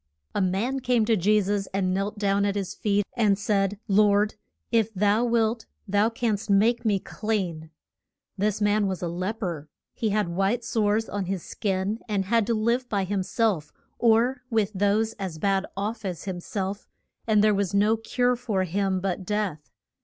[0.33, 4.33] A man came to Je sus and knelt down at his feet and said, Lord,
[4.71, 7.69] if thou wilt thou canst make me clean.
[8.35, 9.69] This man was a lep er.
[9.93, 14.41] He had white sores on his skin, and had to live by him self or
[14.49, 16.87] with those as bad off as him self,
[17.27, 19.69] and there was no cure for him but death.